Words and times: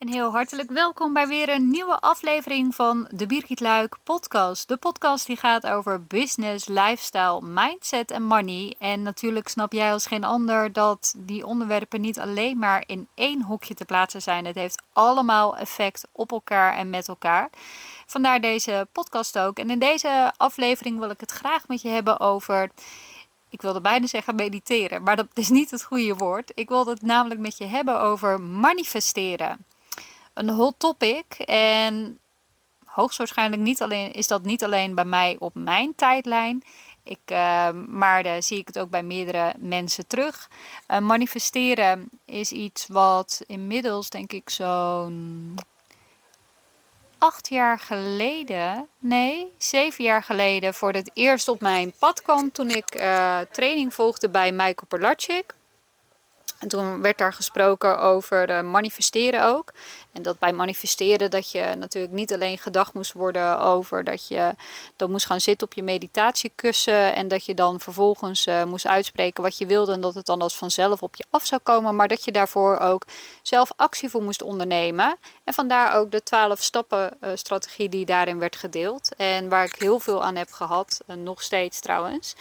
En 0.00 0.08
heel 0.08 0.30
hartelijk 0.30 0.70
welkom 0.70 1.12
bij 1.12 1.26
weer 1.26 1.48
een 1.48 1.70
nieuwe 1.70 2.00
aflevering 2.00 2.74
van 2.74 3.08
de 3.10 3.26
Birgit 3.26 3.60
Luik 3.60 3.96
podcast. 4.02 4.68
De 4.68 4.76
podcast 4.76 5.26
die 5.26 5.36
gaat 5.36 5.66
over 5.66 6.04
business, 6.04 6.68
lifestyle, 6.68 7.40
mindset 7.42 8.10
en 8.10 8.22
money. 8.22 8.74
En 8.78 9.02
natuurlijk 9.02 9.48
snap 9.48 9.72
jij 9.72 9.92
als 9.92 10.06
geen 10.06 10.24
ander 10.24 10.72
dat 10.72 11.14
die 11.18 11.46
onderwerpen 11.46 12.00
niet 12.00 12.18
alleen 12.18 12.58
maar 12.58 12.84
in 12.86 13.08
één 13.14 13.42
hokje 13.42 13.74
te 13.74 13.84
plaatsen 13.84 14.22
zijn. 14.22 14.44
Het 14.44 14.54
heeft 14.54 14.82
allemaal 14.92 15.56
effect 15.56 16.08
op 16.12 16.32
elkaar 16.32 16.76
en 16.76 16.90
met 16.90 17.08
elkaar. 17.08 17.50
Vandaar 18.06 18.40
deze 18.40 18.88
podcast 18.92 19.38
ook. 19.38 19.58
En 19.58 19.70
in 19.70 19.78
deze 19.78 20.32
aflevering 20.36 20.98
wil 20.98 21.10
ik 21.10 21.20
het 21.20 21.30
graag 21.30 21.68
met 21.68 21.82
je 21.82 21.88
hebben 21.88 22.20
over 22.20 22.70
ik 23.48 23.62
wilde 23.62 23.80
bijna 23.80 24.06
zeggen 24.06 24.34
mediteren, 24.34 25.02
maar 25.02 25.16
dat 25.16 25.26
is 25.34 25.48
niet 25.48 25.70
het 25.70 25.82
goede 25.82 26.14
woord. 26.14 26.52
Ik 26.54 26.68
wilde 26.68 26.90
het 26.90 27.02
namelijk 27.02 27.40
met 27.40 27.58
je 27.58 27.66
hebben 27.66 28.00
over 28.00 28.40
manifesteren 28.40 29.66
een 30.40 30.50
hot 30.50 30.74
topic. 30.78 31.38
En 31.44 32.18
hoogstwaarschijnlijk 32.84 33.62
niet 33.62 33.82
alleen, 33.82 34.12
is 34.12 34.26
dat 34.26 34.42
niet 34.42 34.64
alleen 34.64 34.94
bij 34.94 35.04
mij 35.04 35.36
op 35.38 35.54
mijn 35.54 35.94
tijdlijn. 35.94 36.62
Ik, 37.02 37.20
uh, 37.32 37.70
maar 37.70 38.42
zie 38.42 38.58
ik 38.58 38.66
het 38.66 38.78
ook 38.78 38.90
bij 38.90 39.02
meerdere 39.02 39.54
mensen 39.58 40.06
terug. 40.06 40.50
Uh, 40.88 40.98
manifesteren 40.98 42.08
is 42.24 42.52
iets 42.52 42.86
wat 42.86 43.42
inmiddels, 43.46 44.10
denk 44.10 44.32
ik, 44.32 44.50
zo'n 44.50 45.58
acht 47.18 47.48
jaar 47.48 47.78
geleden, 47.78 48.88
nee, 48.98 49.52
zeven 49.58 50.04
jaar 50.04 50.22
geleden, 50.22 50.74
voor 50.74 50.92
het 50.92 51.10
eerst 51.14 51.48
op 51.48 51.60
mijn 51.60 51.92
pad 51.98 52.22
kwam. 52.22 52.52
Toen 52.52 52.70
ik 52.70 52.94
uh, 52.94 53.38
training 53.50 53.94
volgde 53.94 54.28
bij 54.28 54.52
Michael 54.52 54.86
Perlachik. 54.88 55.54
En 56.60 56.68
toen 56.68 57.02
werd 57.02 57.18
daar 57.18 57.32
gesproken 57.32 57.98
over 57.98 58.50
uh, 58.50 58.60
manifesteren 58.60 59.44
ook. 59.44 59.72
En 60.12 60.22
dat 60.22 60.38
bij 60.38 60.52
manifesteren 60.52 61.30
dat 61.30 61.50
je 61.50 61.74
natuurlijk 61.78 62.12
niet 62.12 62.32
alleen 62.32 62.58
gedacht 62.58 62.94
moest 62.94 63.12
worden 63.12 63.60
over 63.60 64.04
dat 64.04 64.28
je 64.28 64.54
dan 64.96 65.10
moest 65.10 65.26
gaan 65.26 65.40
zitten 65.40 65.66
op 65.66 65.72
je 65.72 65.82
meditatiekussen. 65.82 67.14
En 67.14 67.28
dat 67.28 67.44
je 67.44 67.54
dan 67.54 67.80
vervolgens 67.80 68.46
uh, 68.46 68.64
moest 68.64 68.86
uitspreken 68.86 69.42
wat 69.42 69.58
je 69.58 69.66
wilde. 69.66 69.92
En 69.92 70.00
dat 70.00 70.14
het 70.14 70.26
dan 70.26 70.42
als 70.42 70.56
vanzelf 70.56 71.02
op 71.02 71.16
je 71.16 71.24
af 71.30 71.46
zou 71.46 71.60
komen. 71.60 71.96
Maar 71.96 72.08
dat 72.08 72.24
je 72.24 72.32
daarvoor 72.32 72.78
ook 72.78 73.04
zelf 73.42 73.72
actie 73.76 74.08
voor 74.08 74.22
moest 74.22 74.42
ondernemen. 74.42 75.16
En 75.44 75.54
vandaar 75.54 75.94
ook 75.94 76.10
de 76.10 76.22
12 76.22 76.62
stappen 76.62 77.16
uh, 77.20 77.30
strategie 77.34 77.88
die 77.88 78.04
daarin 78.04 78.38
werd 78.38 78.56
gedeeld. 78.56 79.14
En 79.16 79.48
waar 79.48 79.64
ik 79.64 79.74
heel 79.78 79.98
veel 79.98 80.24
aan 80.24 80.36
heb 80.36 80.50
gehad. 80.50 81.00
nog 81.06 81.42
steeds 81.42 81.80
trouwens. 81.80 82.34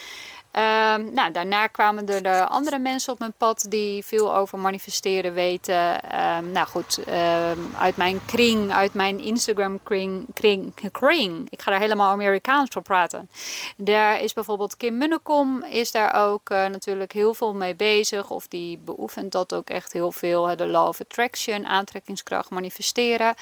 Um, 0.52 1.14
nou, 1.14 1.31
daarna 1.31 1.67
kwamen 1.67 2.08
er 2.08 2.23
de 2.23 2.47
andere 2.47 2.80
mensen 2.80 3.14
op 3.14 3.19
mijn 3.19 3.33
pad 3.38 3.66
die 3.69 4.05
veel 4.05 4.36
over 4.36 4.59
manifesteren 4.59 5.33
weten. 5.33 5.94
Um, 6.38 6.52
nou 6.52 6.67
goed, 6.67 6.97
um, 6.97 7.72
uit 7.78 7.97
mijn 7.97 8.25
kring, 8.25 8.72
uit 8.72 8.94
mijn 8.94 9.20
Instagram 9.20 9.80
kring, 9.83 10.25
kring, 10.33 10.73
kring. 10.92 11.47
Ik 11.50 11.61
ga 11.61 11.72
daar 11.72 11.80
helemaal 11.80 12.11
Amerikaans 12.11 12.70
voor 12.70 12.81
praten. 12.81 13.30
Daar 13.77 14.22
is 14.22 14.33
bijvoorbeeld 14.33 14.77
Kim 14.77 14.97
Munnekom, 14.97 15.64
is 15.64 15.92
daar 15.92 16.14
ook 16.14 16.50
uh, 16.50 16.66
natuurlijk 16.66 17.11
heel 17.11 17.33
veel 17.33 17.53
mee 17.53 17.75
bezig. 17.75 18.30
Of 18.30 18.47
die 18.47 18.77
beoefent 18.77 19.31
dat 19.31 19.53
ook 19.53 19.70
echt 19.70 19.94
heel 19.94 20.11
veel. 20.11 20.55
De 20.55 20.67
Law 20.67 20.88
of 20.88 21.02
Attraction, 21.02 21.66
aantrekkingskracht, 21.66 22.50
manifesteren. 22.50 23.36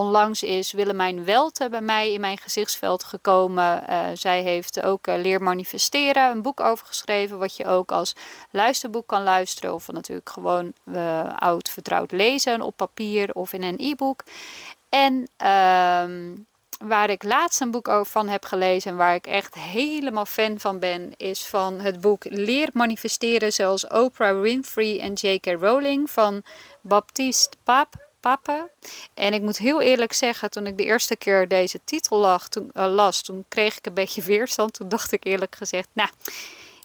Onlangs 0.00 0.42
is 0.42 0.72
Willemijn 0.72 1.24
Welte 1.24 1.68
bij 1.68 1.80
mij 1.80 2.12
in 2.12 2.20
mijn 2.20 2.38
gezichtsveld 2.38 3.04
gekomen. 3.04 3.82
Uh, 3.88 4.06
zij 4.14 4.42
heeft 4.42 4.82
ook 4.82 5.06
uh, 5.06 5.14
Leer 5.16 5.42
Manifesteren, 5.42 6.30
een 6.30 6.42
boek 6.42 6.60
over 6.60 6.86
geschreven, 6.86 7.38
wat 7.38 7.56
je 7.56 7.66
ook 7.66 7.92
als 7.92 8.14
luisterboek 8.50 9.06
kan 9.06 9.22
luisteren. 9.22 9.74
Of 9.74 9.92
natuurlijk 9.92 10.30
gewoon 10.30 10.72
uh, 10.84 11.36
oud 11.38 11.68
vertrouwd 11.68 12.12
lezen 12.12 12.60
op 12.60 12.76
papier 12.76 13.32
of 13.32 13.52
in 13.52 13.62
een 13.62 13.78
e-book. 13.78 14.24
En 14.88 15.28
ehm, 15.36 16.34
waar 16.84 17.10
ik 17.10 17.22
laatst 17.22 17.60
een 17.60 17.70
boek 17.70 17.88
over 17.88 18.12
van 18.12 18.28
heb 18.28 18.44
gelezen 18.44 18.90
en 18.90 18.96
waar 18.96 19.14
ik 19.14 19.26
echt 19.26 19.54
helemaal 19.54 20.26
fan 20.26 20.60
van 20.60 20.78
ben, 20.78 21.12
is 21.16 21.46
van 21.46 21.80
het 21.80 22.00
boek 22.00 22.24
Leer 22.24 22.68
Manifesteren 22.72 23.52
zoals 23.52 23.86
Oprah 23.86 24.40
Winfrey 24.40 25.00
en 25.00 25.12
J.K. 25.12 25.46
Rowling 25.46 26.10
van 26.10 26.42
Baptiste 26.80 27.56
Paap 27.64 28.08
papa. 28.20 28.68
En 29.14 29.34
ik 29.34 29.42
moet 29.42 29.58
heel 29.58 29.80
eerlijk 29.80 30.12
zeggen, 30.12 30.50
toen 30.50 30.66
ik 30.66 30.76
de 30.76 30.84
eerste 30.84 31.16
keer 31.16 31.48
deze 31.48 31.80
titel 31.84 32.24
uh, 32.24 32.38
las, 32.72 33.22
toen 33.22 33.44
kreeg 33.48 33.76
ik 33.76 33.86
een 33.86 33.94
beetje 33.94 34.22
weerstand. 34.32 34.72
Toen 34.72 34.88
dacht 34.88 35.12
ik 35.12 35.24
eerlijk 35.24 35.54
gezegd, 35.56 35.88
nou, 35.92 36.08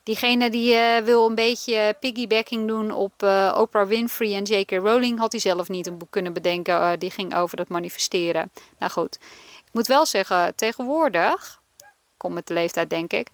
diegene 0.04 0.50
die 0.50 0.74
uh, 0.74 0.98
wil 0.98 1.28
een 1.28 1.36
beetje 1.36 1.96
piggybacking 2.00 2.68
doen 2.68 2.92
op 2.92 3.24
uh, 3.24 3.56
Oprah 3.58 3.88
Winfrey 3.88 4.36
en 4.36 4.44
J.K. 4.44 4.72
Rowling, 4.72 5.20
had 5.20 5.32
hij 5.32 5.42
zelf 5.42 5.70
niet 5.70 5.88
een 5.88 5.98
boek 5.98 6.12
kunnen 6.12 6.34
bedenken. 6.34 7.00
die 7.00 7.12
ging 7.12 7.36
over 7.36 7.58
dat 7.58 7.68
manifesteren. 7.68 8.52
Nou 8.80 8.92
goed, 8.92 9.18
ik 9.66 9.72
moet 9.72 9.88
wel 9.88 10.06
zeggen, 10.06 10.56
tegenwoordig 10.56 11.64
kom 12.26 12.34
met 12.34 12.48
de 12.48 12.54
leeftijd, 12.54 12.90
denk 12.90 13.14
ik. 13.14 13.28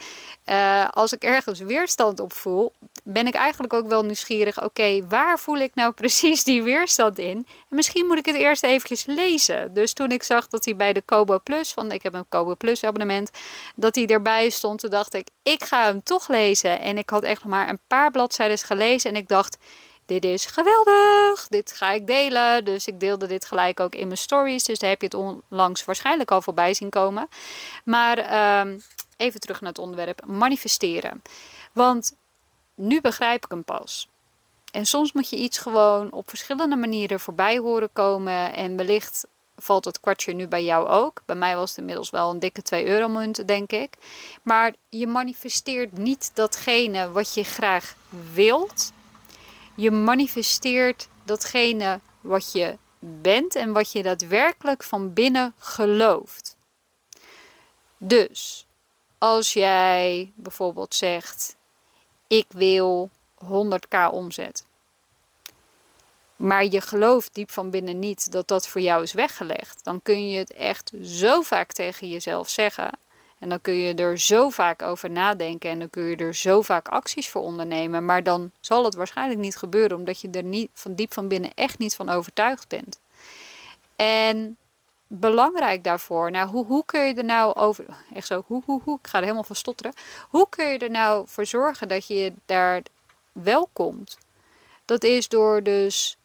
Uh, 0.45 0.87
als 0.89 1.13
ik 1.13 1.23
ergens 1.23 1.59
weerstand 1.59 2.19
op 2.19 2.33
voel, 2.33 2.73
ben 3.03 3.27
ik 3.27 3.33
eigenlijk 3.33 3.73
ook 3.73 3.87
wel 3.87 4.03
nieuwsgierig. 4.03 4.63
Oké, 4.63 5.07
waar 5.07 5.39
voel 5.39 5.57
ik 5.57 5.75
nou 5.75 5.91
precies 6.01 6.43
die 6.43 6.63
weerstand 6.63 7.19
in? 7.19 7.37
En 7.69 7.75
misschien 7.75 8.05
moet 8.05 8.17
ik 8.17 8.25
het 8.25 8.35
eerst 8.35 8.63
eventjes 8.63 9.05
lezen. 9.05 9.73
Dus 9.73 9.93
toen 9.93 10.11
ik 10.11 10.23
zag 10.23 10.47
dat 10.47 10.65
hij 10.65 10.75
bij 10.75 10.93
de 10.93 11.01
Kobo 11.01 11.39
Plus, 11.43 11.73
want 11.73 11.93
ik 11.93 12.03
heb 12.03 12.13
een 12.13 12.29
Kobo 12.29 12.55
Plus 12.55 12.83
abonnement, 12.83 13.29
dat 13.75 13.95
hij 13.95 14.07
erbij 14.07 14.49
stond, 14.49 14.79
toen 14.79 14.89
dacht 14.89 15.13
ik, 15.13 15.27
ik 15.43 15.63
ga 15.63 15.83
hem 15.83 16.03
toch 16.03 16.27
lezen. 16.27 16.79
En 16.79 16.97
ik 16.97 17.09
had 17.09 17.23
echt 17.23 17.43
maar 17.43 17.69
een 17.69 17.79
paar 17.87 18.11
bladzijden 18.11 18.57
gelezen 18.57 19.09
en 19.09 19.15
ik 19.15 19.27
dacht 19.27 19.57
dit 20.19 20.31
is 20.31 20.45
geweldig, 20.45 21.47
dit 21.47 21.71
ga 21.71 21.91
ik 21.91 22.07
delen. 22.07 22.65
Dus 22.65 22.87
ik 22.87 22.99
deelde 22.99 23.27
dit 23.27 23.45
gelijk 23.45 23.79
ook 23.79 23.95
in 23.95 24.07
mijn 24.07 24.17
stories. 24.17 24.63
Dus 24.63 24.79
daar 24.79 24.89
heb 24.89 25.01
je 25.01 25.05
het 25.05 25.41
onlangs 25.49 25.85
waarschijnlijk 25.85 26.31
al 26.31 26.41
voorbij 26.41 26.73
zien 26.73 26.89
komen. 26.89 27.27
Maar 27.83 28.17
ehm, 28.17 28.79
even 29.17 29.39
terug 29.39 29.61
naar 29.61 29.69
het 29.69 29.79
onderwerp 29.79 30.25
manifesteren. 30.25 31.21
Want 31.73 32.15
nu 32.75 33.01
begrijp 33.01 33.45
ik 33.45 33.51
hem 33.51 33.63
pas. 33.63 34.07
En 34.71 34.85
soms 34.85 35.13
moet 35.13 35.29
je 35.29 35.35
iets 35.35 35.57
gewoon 35.57 36.11
op 36.11 36.29
verschillende 36.29 36.75
manieren 36.75 37.19
voorbij 37.19 37.57
horen 37.57 37.89
komen. 37.93 38.53
En 38.53 38.77
wellicht 38.77 39.27
valt 39.55 39.85
het 39.85 39.99
kwartje 39.99 40.33
nu 40.33 40.47
bij 40.47 40.63
jou 40.63 40.87
ook. 40.87 41.21
Bij 41.25 41.35
mij 41.35 41.55
was 41.55 41.69
het 41.69 41.79
inmiddels 41.79 42.09
wel 42.09 42.29
een 42.29 42.39
dikke 42.39 42.61
2 42.61 42.85
euro 42.85 43.07
munt, 43.07 43.47
denk 43.47 43.71
ik. 43.71 43.93
Maar 44.41 44.73
je 44.89 45.07
manifesteert 45.07 45.97
niet 45.97 46.31
datgene 46.33 47.11
wat 47.11 47.33
je 47.33 47.43
graag 47.43 47.95
wilt. 48.33 48.91
Je 49.81 49.91
manifesteert 49.91 51.07
datgene 51.23 51.99
wat 52.21 52.51
je 52.51 52.77
bent 52.99 53.55
en 53.55 53.73
wat 53.73 53.91
je 53.91 54.03
daadwerkelijk 54.03 54.83
van 54.83 55.13
binnen 55.13 55.53
gelooft. 55.57 56.57
Dus 57.97 58.67
als 59.17 59.53
jij 59.53 60.31
bijvoorbeeld 60.35 60.95
zegt: 60.95 61.55
Ik 62.27 62.45
wil 62.49 63.09
100k 63.45 64.11
omzet. 64.11 64.65
Maar 66.35 66.65
je 66.65 66.81
gelooft 66.81 67.33
diep 67.33 67.51
van 67.51 67.69
binnen 67.69 67.99
niet 67.99 68.31
dat 68.31 68.47
dat 68.47 68.67
voor 68.67 68.81
jou 68.81 69.03
is 69.03 69.13
weggelegd. 69.13 69.83
Dan 69.83 70.01
kun 70.01 70.29
je 70.29 70.37
het 70.37 70.53
echt 70.53 70.91
zo 71.03 71.41
vaak 71.41 71.71
tegen 71.71 72.09
jezelf 72.09 72.49
zeggen. 72.49 72.91
En 73.41 73.49
dan 73.49 73.61
kun 73.61 73.73
je 73.73 73.93
er 73.93 74.19
zo 74.19 74.49
vaak 74.49 74.81
over 74.81 75.09
nadenken 75.09 75.69
en 75.69 75.79
dan 75.79 75.89
kun 75.89 76.03
je 76.03 76.15
er 76.15 76.35
zo 76.35 76.61
vaak 76.61 76.87
acties 76.87 77.29
voor 77.29 77.41
ondernemen. 77.41 78.05
Maar 78.05 78.23
dan 78.23 78.51
zal 78.59 78.83
het 78.83 78.95
waarschijnlijk 78.95 79.39
niet 79.39 79.57
gebeuren, 79.57 79.97
omdat 79.97 80.21
je 80.21 80.29
er 80.29 80.43
niet 80.43 80.69
van 80.73 80.95
diep 80.95 81.13
van 81.13 81.27
binnen 81.27 81.51
echt 81.55 81.77
niet 81.77 81.95
van 81.95 82.09
overtuigd 82.09 82.67
bent. 82.67 82.99
En 83.95 84.57
belangrijk 85.07 85.83
daarvoor, 85.83 86.31
nou, 86.31 86.49
hoe, 86.49 86.65
hoe 86.65 86.85
kun 86.85 87.01
je 87.01 87.13
er 87.13 87.23
nou 87.23 87.55
over, 87.55 87.85
echt 88.13 88.27
zo, 88.27 88.43
hoe, 88.47 88.61
hoe, 88.65 88.81
hoe, 88.83 88.97
ik 89.01 89.07
ga 89.07 89.17
er 89.17 89.23
helemaal 89.23 89.43
van 89.43 89.55
stotteren. 89.55 89.93
Hoe 90.29 90.49
kun 90.49 90.65
je 90.65 90.77
er 90.77 90.91
nou 90.91 91.23
voor 91.27 91.45
zorgen 91.45 91.87
dat 91.87 92.07
je 92.07 92.33
daar 92.45 92.81
wel 93.31 93.69
komt? 93.73 94.17
Dat 94.85 95.03
is 95.03 95.27
door 95.27 95.63
dus 95.63 96.17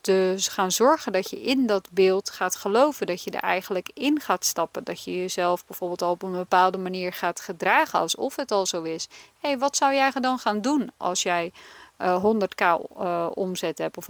dus 0.00 0.48
gaan 0.48 0.72
zorgen 0.72 1.12
dat 1.12 1.30
je 1.30 1.42
in 1.42 1.66
dat 1.66 1.88
beeld 1.90 2.30
gaat 2.30 2.56
geloven, 2.56 3.06
dat 3.06 3.24
je 3.24 3.30
er 3.30 3.40
eigenlijk 3.40 3.90
in 3.94 4.20
gaat 4.20 4.44
stappen, 4.44 4.84
dat 4.84 5.04
je 5.04 5.16
jezelf 5.16 5.66
bijvoorbeeld 5.66 6.02
al 6.02 6.10
op 6.10 6.22
een 6.22 6.32
bepaalde 6.32 6.78
manier 6.78 7.12
gaat 7.12 7.40
gedragen 7.40 7.98
alsof 7.98 8.36
het 8.36 8.50
al 8.50 8.66
zo 8.66 8.82
is. 8.82 9.08
Hé, 9.40 9.48
hey, 9.48 9.58
wat 9.58 9.76
zou 9.76 9.94
jij 9.94 10.10
dan 10.10 10.38
gaan 10.38 10.60
doen 10.60 10.90
als 10.96 11.22
jij 11.22 11.52
uh, 11.98 12.24
100k 12.24 12.64
uh, 13.00 13.26
omzet 13.34 13.78
hebt 13.78 13.96
of 13.96 14.08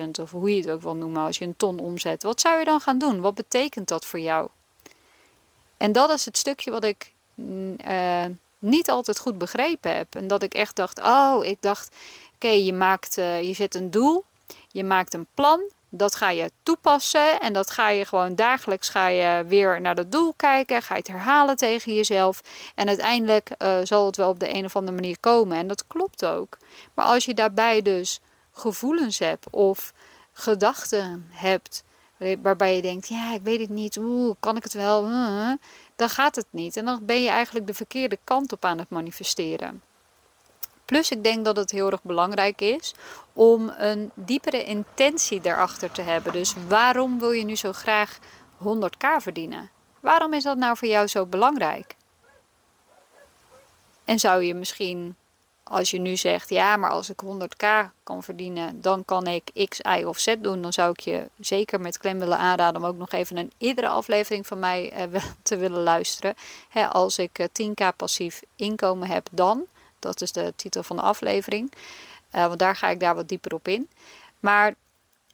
100.000 0.00 0.10
of 0.20 0.30
hoe 0.30 0.54
je 0.54 0.60
het 0.60 0.70
ook 0.70 0.82
wil 0.82 0.94
noemen, 0.94 1.22
als 1.22 1.38
je 1.38 1.44
een 1.44 1.56
ton 1.56 1.78
omzet? 1.78 2.22
Wat 2.22 2.40
zou 2.40 2.58
je 2.58 2.64
dan 2.64 2.80
gaan 2.80 2.98
doen? 2.98 3.20
Wat 3.20 3.34
betekent 3.34 3.88
dat 3.88 4.04
voor 4.04 4.20
jou? 4.20 4.48
En 5.76 5.92
dat 5.92 6.10
is 6.10 6.24
het 6.24 6.36
stukje 6.36 6.70
wat 6.70 6.84
ik 6.84 7.12
uh, 7.34 8.24
niet 8.58 8.90
altijd 8.90 9.18
goed 9.18 9.38
begrepen 9.38 9.96
heb. 9.96 10.14
En 10.14 10.28
dat 10.28 10.42
ik 10.42 10.54
echt 10.54 10.76
dacht, 10.76 11.02
oh, 11.02 11.44
ik 11.44 11.56
dacht, 11.60 11.96
oké, 12.34 12.48
je 12.48 12.72
maakt, 12.72 13.14
je 13.14 13.52
zet 13.54 13.74
een 13.74 13.90
doel 13.90 14.24
je 14.72 14.84
maakt 14.84 15.14
een 15.14 15.26
plan, 15.34 15.60
dat 15.88 16.14
ga 16.14 16.30
je 16.30 16.50
toepassen 16.62 17.40
en 17.40 17.52
dat 17.52 17.70
ga 17.70 17.88
je 17.88 18.04
gewoon 18.04 18.34
dagelijks 18.34 18.88
ga 18.88 19.06
je 19.08 19.44
weer 19.46 19.80
naar 19.80 19.94
dat 19.94 20.12
doel 20.12 20.32
kijken, 20.36 20.82
ga 20.82 20.94
je 20.94 21.00
het 21.00 21.10
herhalen 21.10 21.56
tegen 21.56 21.94
jezelf 21.94 22.40
en 22.74 22.88
uiteindelijk 22.88 23.50
uh, 23.58 23.78
zal 23.82 24.06
het 24.06 24.16
wel 24.16 24.28
op 24.28 24.40
de 24.40 24.54
een 24.54 24.64
of 24.64 24.76
andere 24.76 24.96
manier 24.96 25.16
komen 25.20 25.56
en 25.56 25.66
dat 25.66 25.86
klopt 25.86 26.24
ook. 26.24 26.58
Maar 26.94 27.04
als 27.04 27.24
je 27.24 27.34
daarbij 27.34 27.82
dus 27.82 28.20
gevoelens 28.52 29.18
hebt 29.18 29.50
of 29.50 29.92
gedachten 30.32 31.26
hebt 31.30 31.84
waarbij 32.42 32.76
je 32.76 32.82
denkt, 32.82 33.08
ja, 33.08 33.34
ik 33.34 33.42
weet 33.42 33.60
het 33.60 33.68
niet, 33.68 33.98
oeh, 33.98 34.34
kan 34.40 34.56
ik 34.56 34.62
het 34.62 34.72
wel, 34.72 35.02
dan 35.96 36.08
gaat 36.08 36.36
het 36.36 36.46
niet. 36.50 36.76
En 36.76 36.84
dan 36.84 37.04
ben 37.04 37.22
je 37.22 37.28
eigenlijk 37.28 37.66
de 37.66 37.74
verkeerde 37.74 38.18
kant 38.24 38.52
op 38.52 38.64
aan 38.64 38.78
het 38.78 38.90
manifesteren. 38.90 39.82
Plus, 40.90 41.10
ik 41.10 41.24
denk 41.24 41.44
dat 41.44 41.56
het 41.56 41.70
heel 41.70 41.90
erg 41.90 42.02
belangrijk 42.02 42.60
is 42.60 42.94
om 43.32 43.72
een 43.78 44.10
diepere 44.14 44.64
intentie 44.64 45.40
erachter 45.42 45.90
te 45.92 46.02
hebben. 46.02 46.32
Dus 46.32 46.54
waarom 46.68 47.18
wil 47.18 47.30
je 47.30 47.44
nu 47.44 47.56
zo 47.56 47.72
graag 47.72 48.18
100k 48.58 49.06
verdienen? 49.18 49.70
Waarom 50.00 50.32
is 50.32 50.42
dat 50.42 50.56
nou 50.56 50.76
voor 50.76 50.88
jou 50.88 51.06
zo 51.06 51.26
belangrijk? 51.26 51.94
En 54.04 54.18
zou 54.18 54.42
je 54.42 54.54
misschien 54.54 55.16
als 55.62 55.90
je 55.90 55.98
nu 55.98 56.16
zegt, 56.16 56.48
ja, 56.48 56.76
maar 56.76 56.90
als 56.90 57.10
ik 57.10 57.20
100k 57.24 57.66
kan 58.02 58.22
verdienen, 58.22 58.80
dan 58.80 59.04
kan 59.04 59.26
ik 59.26 59.68
X, 59.68 59.78
Y 59.98 60.04
of 60.04 60.18
Z 60.18 60.34
doen. 60.38 60.62
Dan 60.62 60.72
zou 60.72 60.90
ik 60.90 61.00
je 61.00 61.28
zeker 61.40 61.80
met 61.80 61.98
klem 61.98 62.18
willen 62.18 62.38
aanraden 62.38 62.82
om 62.82 62.88
ook 62.88 62.96
nog 62.96 63.10
even 63.12 63.36
een 63.36 63.52
eerdere 63.58 63.88
aflevering 63.88 64.46
van 64.46 64.58
mij 64.58 64.92
eh, 64.92 65.22
te 65.42 65.56
willen 65.56 65.82
luisteren. 65.82 66.34
als 66.90 67.18
ik 67.18 67.48
10k 67.62 67.74
eh, 67.74 67.88
passief 67.96 68.42
inkomen 68.56 69.08
heb, 69.08 69.28
dan. 69.30 69.66
Dat 70.00 70.20
is 70.20 70.32
de 70.32 70.52
titel 70.56 70.82
van 70.82 70.96
de 70.96 71.02
aflevering. 71.02 71.72
Uh, 72.34 72.46
want 72.46 72.58
daar 72.58 72.76
ga 72.76 72.88
ik 72.88 73.00
daar 73.00 73.14
wat 73.14 73.28
dieper 73.28 73.54
op 73.54 73.68
in. 73.68 73.88
Maar 74.40 74.74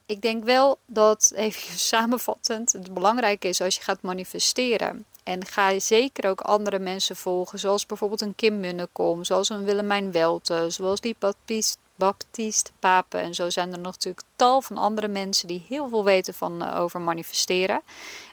ik 0.07 0.21
denk 0.21 0.45
wel 0.45 0.79
dat, 0.87 1.33
even 1.35 1.79
samenvattend, 1.95 2.73
het 2.73 2.95
belangrijk 2.95 3.45
is 3.45 3.61
als 3.61 3.77
je 3.77 3.83
gaat 3.83 4.03
manifesteren 4.03 5.05
en 5.23 5.47
ga 5.47 5.69
je 5.69 5.81
zeker 5.81 6.31
ook 6.31 6.41
andere 6.41 6.79
mensen 6.79 7.17
volgen, 7.17 7.59
zoals 7.59 7.87
bijvoorbeeld 7.87 8.21
een 8.21 8.35
Kim 8.35 8.61
Munnekom, 8.61 9.25
zoals 9.25 9.49
een 9.49 9.65
Willemijn 9.65 10.13
Welte, 10.13 10.67
zoals 10.71 11.01
die 11.01 11.17
Baptiste, 11.19 11.79
Baptiste 11.97 12.71
Papen. 12.79 13.21
En 13.21 13.35
zo 13.35 13.51
zijn 13.51 13.73
er 13.73 13.79
nog 13.79 13.93
natuurlijk 13.93 14.27
tal 14.37 14.63
van 14.63 14.77
andere 14.77 15.09
mensen 15.09 15.49
die 15.49 15.65
heel 15.69 15.89
veel 15.89 16.05
weten 16.05 16.35
van 16.35 16.63
uh, 16.63 16.81
over 16.81 17.01
manifesteren. 17.01 17.81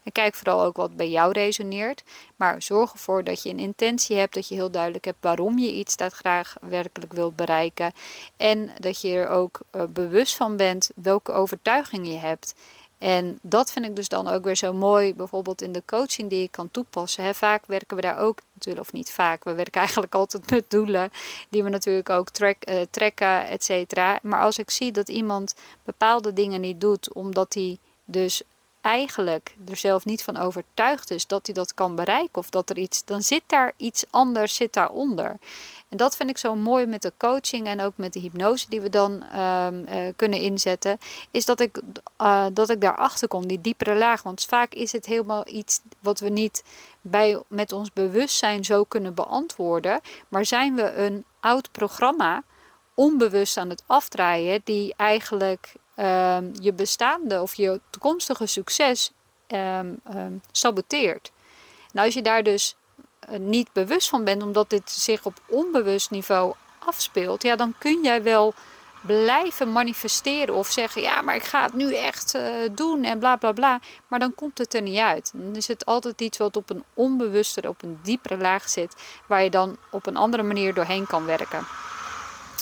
En 0.03 0.11
kijk 0.11 0.35
vooral 0.35 0.63
ook 0.63 0.75
wat 0.75 0.95
bij 0.95 1.09
jou 1.09 1.31
resoneert. 1.31 2.03
Maar 2.35 2.61
zorg 2.61 2.93
ervoor 2.93 3.23
dat 3.23 3.43
je 3.43 3.49
een 3.49 3.59
intentie 3.59 4.17
hebt, 4.17 4.33
dat 4.33 4.47
je 4.47 4.55
heel 4.55 4.71
duidelijk 4.71 5.05
hebt 5.05 5.17
waarom 5.21 5.57
je 5.57 5.73
iets 5.73 5.97
dat 5.97 6.13
graag 6.13 6.55
werkelijk 6.61 7.13
wilt 7.13 7.35
bereiken. 7.35 7.93
En 8.37 8.71
dat 8.79 9.01
je 9.01 9.13
er 9.13 9.27
ook 9.27 9.59
uh, 9.71 9.83
bewust 9.89 10.35
van 10.35 10.57
bent 10.57 10.89
welke 10.95 11.31
overtuiging 11.31 12.07
je 12.07 12.17
hebt. 12.17 12.53
En 13.03 13.39
dat 13.41 13.71
vind 13.71 13.85
ik 13.85 13.95
dus 13.95 14.07
dan 14.07 14.27
ook 14.27 14.43
weer 14.43 14.55
zo 14.55 14.73
mooi, 14.73 15.15
bijvoorbeeld 15.15 15.61
in 15.61 15.71
de 15.71 15.83
coaching 15.85 16.29
die 16.29 16.43
ik 16.43 16.51
kan 16.51 16.71
toepassen. 16.71 17.23
Hè. 17.23 17.33
Vaak 17.33 17.65
werken 17.65 17.95
we 17.95 18.01
daar 18.01 18.17
ook 18.17 18.39
natuurlijk, 18.53 18.85
of 18.85 18.93
niet 18.93 19.11
vaak, 19.11 19.43
we 19.43 19.53
werken 19.53 19.81
eigenlijk 19.85 20.15
altijd 20.15 20.49
met 20.49 20.69
doelen 20.69 21.11
die 21.49 21.63
we 21.63 21.69
natuurlijk 21.69 22.09
ook 22.09 22.29
track, 22.29 22.69
uh, 22.69 22.81
trekken, 22.89 23.47
et 23.47 23.63
cetera. 23.63 24.19
Maar 24.21 24.41
als 24.41 24.57
ik 24.57 24.69
zie 24.69 24.91
dat 24.91 25.09
iemand 25.09 25.55
bepaalde 25.83 26.33
dingen 26.33 26.61
niet 26.61 26.81
doet, 26.81 27.13
omdat 27.13 27.53
hij 27.53 27.77
dus 28.05 28.41
eigenlijk 28.83 29.55
er 29.69 29.75
zelf 29.75 30.05
niet 30.05 30.23
van 30.23 30.37
overtuigd 30.37 31.11
is 31.11 31.27
dat 31.27 31.45
hij 31.45 31.55
dat 31.55 31.73
kan 31.73 31.95
bereiken 31.95 32.37
of 32.37 32.49
dat 32.49 32.69
er 32.69 32.77
iets, 32.77 33.05
dan 33.05 33.21
zit 33.21 33.43
daar 33.47 33.73
iets 33.77 34.05
anders 34.09 34.55
zit 34.55 34.73
daaronder. 34.73 35.37
En 35.89 35.97
dat 35.97 36.15
vind 36.15 36.29
ik 36.29 36.37
zo 36.37 36.55
mooi 36.55 36.85
met 36.85 37.01
de 37.01 37.13
coaching 37.17 37.67
en 37.67 37.81
ook 37.81 37.93
met 37.95 38.13
de 38.13 38.19
hypnose 38.19 38.65
die 38.69 38.81
we 38.81 38.89
dan 38.89 39.23
ehm, 39.23 39.85
eh, 39.85 40.13
kunnen 40.15 40.39
inzetten, 40.39 40.97
is 41.31 41.45
dat 41.45 41.59
ik, 41.59 41.81
uh, 42.21 42.45
dat 42.53 42.69
ik 42.69 42.81
daarachter 42.81 43.27
kom, 43.27 43.47
die 43.47 43.61
diepere 43.61 43.95
laag. 43.95 44.23
Want 44.23 44.45
vaak 44.45 44.73
is 44.73 44.91
het 44.91 45.05
helemaal 45.05 45.47
iets 45.47 45.81
wat 45.99 46.19
we 46.19 46.29
niet 46.29 46.63
bij, 47.01 47.41
met 47.47 47.71
ons 47.71 47.93
bewustzijn 47.93 48.65
zo 48.65 48.83
kunnen 48.83 49.13
beantwoorden, 49.13 50.01
maar 50.27 50.45
zijn 50.45 50.75
we 50.75 50.93
een 50.93 51.25
oud 51.39 51.71
programma 51.71 52.43
onbewust 52.93 53.57
aan 53.57 53.69
het 53.69 53.83
afdraaien 53.85 54.61
die 54.63 54.93
eigenlijk 54.97 55.73
Ehm, 55.95 56.45
je 56.59 56.73
bestaande 56.73 57.41
of 57.41 57.53
je 57.53 57.81
toekomstige 57.89 58.45
succes 58.45 59.11
um, 59.47 60.41
saboteert. 60.51 61.31
Nou, 61.91 62.05
als 62.05 62.15
je 62.15 62.21
daar 62.21 62.43
dus 62.43 62.75
eh, 63.19 63.39
niet 63.39 63.69
bewust 63.73 64.09
van 64.09 64.23
bent, 64.23 64.43
omdat 64.43 64.69
dit 64.69 64.91
zich 64.91 65.25
op 65.25 65.39
onbewust 65.47 66.11
niveau 66.11 66.53
afspeelt, 66.79 67.43
ja, 67.43 67.55
dan 67.55 67.75
kun 67.77 68.03
jij 68.03 68.23
wel 68.23 68.53
blijven 69.01 69.71
manifesteren 69.71 70.55
of 70.55 70.67
zeggen: 70.67 71.01
ja, 71.01 71.21
maar 71.21 71.35
ik 71.35 71.43
ga 71.43 71.63
het 71.63 71.73
nu 71.73 71.95
echt 71.95 72.35
uh, 72.35 72.53
doen 72.71 73.03
en 73.03 73.19
bla 73.19 73.35
bla 73.35 73.51
bla. 73.51 73.79
Maar 74.07 74.19
dan 74.19 74.35
komt 74.35 74.57
het 74.57 74.73
er 74.73 74.81
niet 74.81 74.99
uit. 74.99 75.31
Dan 75.35 75.55
is 75.55 75.67
het 75.67 75.85
altijd 75.85 76.21
iets 76.21 76.37
wat 76.37 76.55
op 76.55 76.69
een 76.69 76.83
onbewuste, 76.93 77.67
op 77.67 77.83
een 77.83 77.99
diepere 78.03 78.37
laag 78.37 78.69
zit, 78.69 78.95
waar 79.27 79.43
je 79.43 79.49
dan 79.49 79.77
op 79.91 80.05
een 80.05 80.17
andere 80.17 80.43
manier 80.43 80.73
doorheen 80.73 81.07
kan 81.07 81.25
werken. 81.25 81.65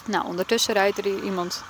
Nou, 0.05 0.25
ondertussen 0.25 0.73
rijdt 0.73 0.97
er 0.97 1.23
iemand 1.23 1.63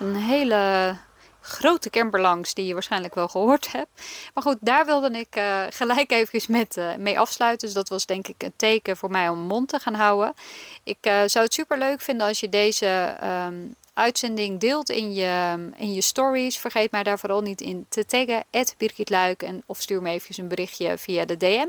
een 0.00 0.16
hele 0.16 0.96
grote 1.40 1.90
camper 1.90 2.20
langs 2.20 2.54
die 2.54 2.66
je 2.66 2.72
waarschijnlijk 2.72 3.14
wel 3.14 3.28
gehoord 3.28 3.72
hebt. 3.72 3.88
Maar 4.34 4.42
goed, 4.42 4.56
daar 4.60 4.86
wilde 4.86 5.10
ik 5.10 5.36
uh, 5.36 5.62
gelijk 5.70 6.12
even 6.12 6.52
met, 6.52 6.76
uh, 6.76 6.94
mee 6.94 7.18
afsluiten. 7.18 7.66
Dus 7.66 7.76
dat 7.76 7.88
was 7.88 8.06
denk 8.06 8.28
ik 8.28 8.42
een 8.42 8.52
teken 8.56 8.96
voor 8.96 9.10
mij 9.10 9.28
om 9.28 9.38
mond 9.38 9.68
te 9.68 9.78
gaan 9.78 9.94
houden. 9.94 10.34
Ik 10.82 10.98
uh, 11.02 11.22
zou 11.26 11.44
het 11.44 11.54
super 11.54 11.78
leuk 11.78 12.00
vinden 12.00 12.26
als 12.26 12.40
je 12.40 12.48
deze 12.48 13.16
um, 13.24 13.74
uitzending 13.94 14.60
deelt 14.60 14.90
in 14.90 15.14
je, 15.14 15.68
in 15.76 15.92
je 15.92 16.02
stories. 16.02 16.58
Vergeet 16.58 16.90
mij 16.90 17.02
daar 17.02 17.18
vooral 17.18 17.40
niet 17.40 17.60
in 17.60 17.86
te 17.88 18.06
taggen. 18.06 18.44
Birgit 18.76 19.10
Luik 19.10 19.42
en, 19.42 19.62
of 19.66 19.80
stuur 19.80 20.02
me 20.02 20.10
even 20.10 20.42
een 20.42 20.48
berichtje 20.48 20.98
via 20.98 21.24
de 21.24 21.36
DM. 21.36 21.68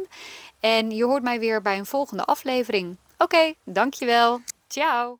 En 0.59 0.91
je 0.91 1.03
hoort 1.03 1.23
mij 1.23 1.39
weer 1.39 1.61
bij 1.61 1.77
een 1.77 1.85
volgende 1.85 2.23
aflevering. 2.23 2.95
Oké, 3.17 3.53
dankjewel. 3.63 4.41
Ciao. 4.67 5.19